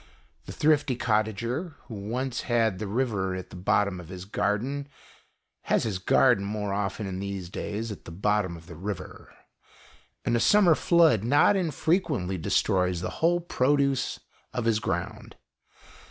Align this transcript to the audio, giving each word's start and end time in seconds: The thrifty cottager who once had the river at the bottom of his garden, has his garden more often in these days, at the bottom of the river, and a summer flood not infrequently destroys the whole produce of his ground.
The 0.47 0.51
thrifty 0.51 0.95
cottager 0.95 1.75
who 1.85 1.93
once 1.93 2.41
had 2.49 2.79
the 2.79 2.87
river 2.87 3.35
at 3.35 3.51
the 3.51 3.55
bottom 3.55 3.99
of 3.99 4.09
his 4.09 4.25
garden, 4.25 4.87
has 5.65 5.83
his 5.83 5.99
garden 5.99 6.43
more 6.43 6.73
often 6.73 7.05
in 7.05 7.19
these 7.19 7.49
days, 7.51 7.91
at 7.91 8.05
the 8.05 8.11
bottom 8.11 8.57
of 8.57 8.65
the 8.65 8.73
river, 8.73 9.31
and 10.25 10.35
a 10.35 10.39
summer 10.39 10.73
flood 10.73 11.23
not 11.23 11.55
infrequently 11.55 12.39
destroys 12.39 13.01
the 13.01 13.11
whole 13.21 13.41
produce 13.41 14.19
of 14.53 14.65
his 14.65 14.79
ground. 14.79 15.35